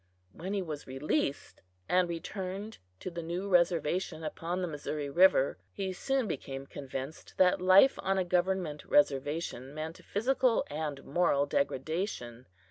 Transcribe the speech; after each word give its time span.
When 0.31 0.55
he 0.55 0.63
was 0.63 0.87
released, 0.87 1.61
and 1.87 2.09
returned 2.09 2.79
to 3.01 3.11
the 3.11 3.21
new 3.21 3.47
reservation 3.47 4.23
upon 4.23 4.59
the 4.63 4.67
Missouri 4.67 5.11
river, 5.11 5.59
he 5.71 5.93
soon 5.93 6.27
became 6.27 6.65
convinced 6.65 7.35
that 7.37 7.61
life 7.61 7.99
on 8.01 8.17
a 8.17 8.23
government 8.25 8.83
reservation 8.85 9.75
meant 9.75 10.03
physical 10.03 10.65
and 10.71 11.03
moral 11.03 11.45
degradation. 11.45 12.47